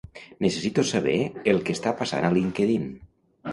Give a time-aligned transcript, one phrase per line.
[0.45, 1.17] Necessito saber
[1.53, 2.91] el que està passant a LinkedIn.